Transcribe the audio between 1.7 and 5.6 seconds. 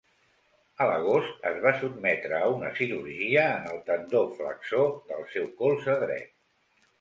sotmetre a una cirurgia en el tendó flexor del seu